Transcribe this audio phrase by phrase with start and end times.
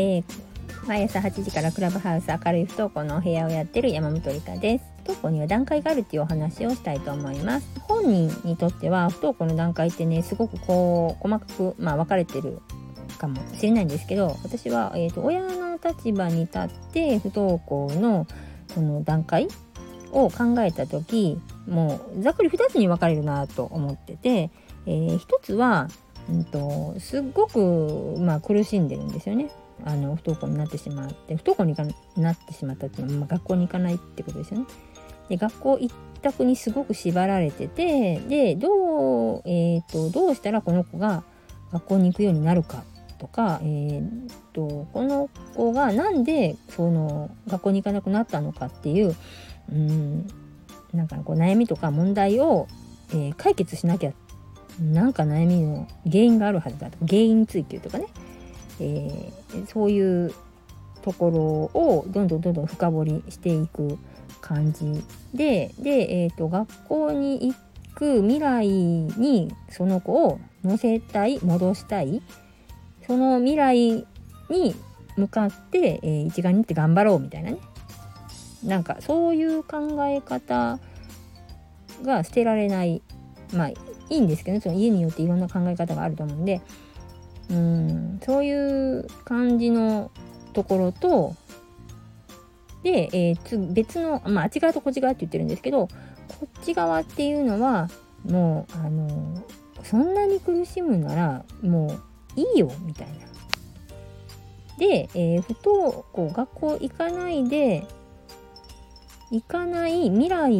[0.00, 0.24] えー、
[0.88, 12.62] 毎朝8時からクラブハウス明るい不登校のお部屋をやってる山本理香です不登校には段階があるっていうお話をしたいと思います本人にとっては不登校の段階ってねすごくこう細かくまあ分かれてる
[13.18, 18.26] かもしれないんですけど私は、えーと、親の立場に立って不登校の
[18.72, 19.48] その段階
[20.12, 21.38] を考えた時
[21.68, 24.50] もうざっくり2つに分かれるなと思ってて、
[24.86, 25.88] えー、1つは、
[26.30, 29.50] うんと、すっごく、まあ、苦しんでるんですよね。
[29.84, 34.66] あの不登校になってしまって不登校になってしまったっていうのは、まあ、学校に行かないってことですよね。
[35.28, 41.22] で学校一択にすごく縛られててでどう,、えーと、どうしたらこの子が
[41.72, 42.82] 学校に行くようになるか
[43.18, 49.14] とか、えーと、この子がなんでその学校に行かなくなったのかっていう
[49.70, 50.26] うん
[50.92, 52.66] なんかこう悩みとか問題を、
[53.10, 54.12] えー、解決しなきゃ
[54.80, 58.06] なんか悩みの原因があるはずだと原因追求とかね
[58.80, 60.34] えー、そういう
[61.02, 61.30] とこ
[61.74, 63.98] ろをどんどんどんどん深掘りしていく
[64.40, 65.02] 感じ
[65.34, 67.56] でで、えーと、学校に行
[67.94, 72.22] く未来にその子を乗せたい戻したい
[73.06, 74.06] その未来
[74.48, 74.74] に
[75.16, 77.58] 向かって、えー、一丸にって頑張ろうみたいなね。
[78.64, 80.78] なんかそういう考え方
[82.02, 83.02] が捨てられない。
[83.54, 83.76] まあい
[84.10, 86.60] いんですけど、ね、その家によっていろんな考え方があると思うんで。
[87.50, 90.10] うんそういう感じの
[90.52, 91.34] ところと
[92.82, 97.88] で、えー、別の、まあ、あっち側とこっち側って言ってるんですけどこっち側っていうのは
[98.24, 99.44] もうあの
[99.82, 101.98] そんなに苦しむならも
[102.36, 103.14] ういいよみたいな。
[104.78, 107.86] で、えー、ふとこう学校行かないで
[109.30, 110.50] 行かない未来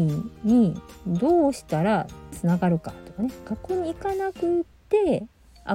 [0.45, 5.27] にどうしたらつながるかとかね学校に行かなくって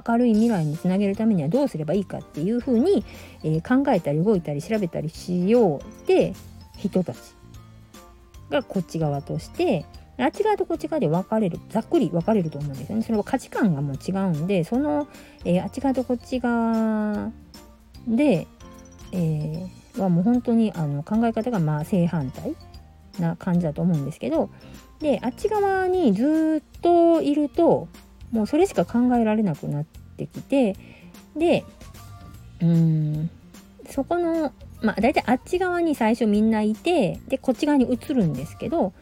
[0.07, 3.03] 明るい未来につなげるためにはどうすればいいかっていうふうに、
[3.43, 6.33] えー、考えたり動いたり調べたりしようって
[6.77, 7.17] 人たち
[8.49, 9.85] がこっち側として
[10.17, 13.03] あっち側とこっち側で分かれるざっくり分かれると思うんですよね。
[13.03, 15.07] それは価値観がもう違うんでその、
[15.43, 17.31] えー、あっち側とこっち側
[18.07, 18.47] で、
[19.11, 22.55] えー、はもう本当にあの考え方がまあ正反対
[23.19, 24.49] な感じだと思うんですけど
[24.99, 27.87] であっち側にずっといると
[28.31, 29.85] もうそれしか考えられなくなっ
[30.17, 30.75] てきて
[31.35, 31.63] で
[32.61, 33.29] うん
[33.89, 38.93] そこのまあ大体あっち側に最初みんないてでこっち側に移るんですけど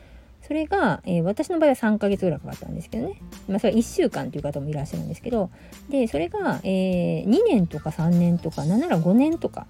[0.45, 5.49] それが、えー、私の場合は3ヶ月ぐらいかかったんですけどね、まあ、それは1週間という方もいらっしゃるんですけど
[5.89, 9.67] でそれが、えー、2年とか3年とかなんなら5年とか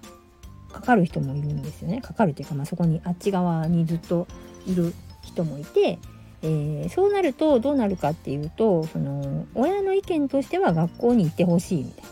[0.72, 2.00] かかる人もいるんですよね。
[2.00, 4.26] かかるというか、まあ、そこにあっち側にずっと
[4.66, 4.92] いる
[5.22, 6.00] 人もいて
[6.46, 12.10] えー、そうなるとどうなるかっていうとその親の意見としては学校に行ってほしいみたいな。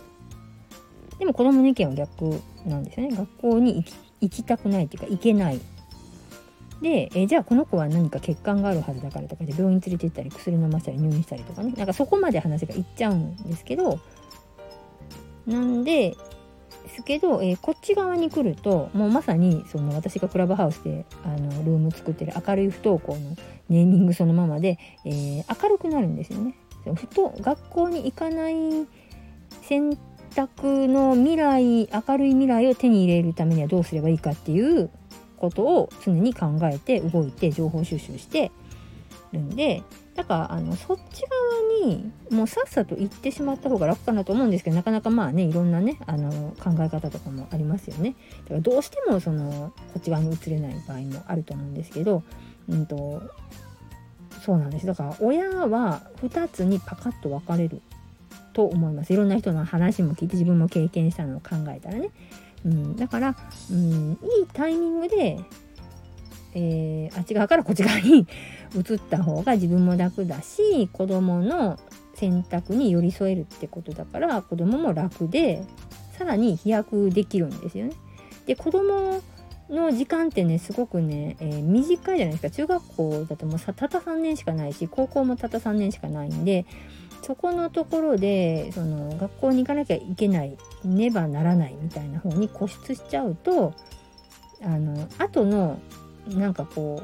[1.18, 3.14] でも子供の意見は逆なんですよね。
[3.14, 3.84] 学校に
[4.20, 5.60] 行きたくないっていうか行けない。
[6.80, 14.00] で、えー、じゃあこの子は何か欠陥があるはずだからとかで病院連れて行ったり薬飲ませたり入院したりとかねなんかそこまで話がいっちゃうんですけど
[15.46, 16.16] なんで
[16.92, 23.36] ですけど、えー、こっち側に来るともうまさにその私がクラブハウスであのルーム作ってる明るい不登校の
[23.70, 26.54] ネーミングそのままで、えー、明るくなるんですよね。
[26.94, 28.54] ふと学校に行かない
[29.62, 29.96] 選
[30.34, 34.90] 択の未来明るい未来を手に入れるためにはどうすればいいかっていう
[35.38, 38.50] ことを常に考えて動いて情報収集して
[39.32, 39.82] るんで
[40.14, 41.22] だからあのそっち
[41.80, 48.14] 側にもうさっさと行ってしまった方が楽かなと思うんですけどなかなかまあねいろんなねあの考え方とかもありますよね。
[48.44, 52.22] だからどうしてもそのこっち側に移れない場合もあると思うんですけど、
[52.68, 53.22] うんと、
[54.44, 57.80] そうなんですだから親は2つにパカッと分かれる
[58.52, 59.14] と思います。
[59.14, 62.10] いろんな人の話も聞いて自分も経験したのを考えたらね。
[62.64, 63.34] うん、だから、
[63.70, 64.18] うん、いい
[64.52, 65.40] タイミングで
[66.54, 68.26] えー、あっち側からこっち側に
[68.74, 71.78] 移った方が自分も楽だし子供の
[72.14, 75.64] 選択に寄り添えるってことだから子供も楽で
[76.16, 77.92] さらに飛躍できるんですよね。
[78.46, 79.20] で子供
[79.70, 86.66] の時間ってねすごくね、えー、短いじゃないですか中学校だともうたった3年しかないし高校もたった3年しかないんで
[87.22, 93.74] そこのところでその学校に行かなきゃいけないねばならないみたいな方に固執しちゃうと
[94.62, 95.80] あの後の
[96.28, 97.02] なんかこ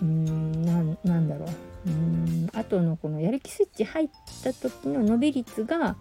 [0.00, 0.62] ううん
[1.04, 1.46] なんだろ
[1.86, 4.08] ううん後のこのやる気スイッチ入っ
[4.42, 5.96] た時の伸び率が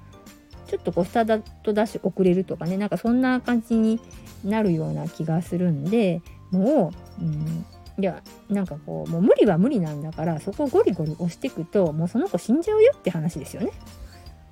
[0.67, 3.99] ちょっとこうスタートダッシュ遅れるとかねなんかそんな感じに
[4.43, 6.21] なるような気がするんで
[6.51, 7.65] もう、うん、
[7.99, 13.71] いやなんかこうもう無理は無理なんだからそこをゴリゴリ押していくともうその子死んじゃうよって話ですよね。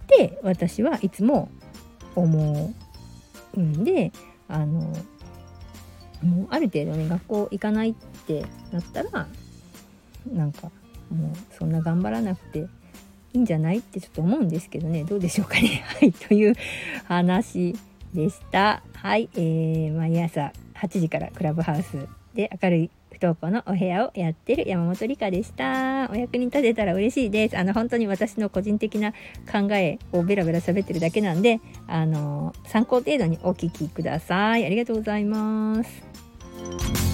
[0.08, 1.50] で私はいつも
[2.16, 2.74] 思
[3.56, 4.12] うんで
[4.48, 4.94] あの
[6.26, 9.28] もうある程度ね学校行かないってなったら
[10.32, 10.72] なんか
[11.10, 12.68] もうそんな頑張らなくてい
[13.34, 16.56] いんじゃないってちょっと思うんですけどねどうでしょうかね はいという
[17.06, 17.76] 話
[18.14, 26.10] でしたはいえー、毎朝8時からクラブハウスで明るい不登校のお部屋をやってる山本理香でした。
[26.12, 27.58] お役に立てたら嬉しいです。
[27.58, 29.14] あの、本当に私の個人的な
[29.50, 34.66] 考えをベラベラ喋ってるだけなんで、あの、参考程度にお聞きください。
[34.66, 36.05] ありがとうございます。
[36.66, 37.05] you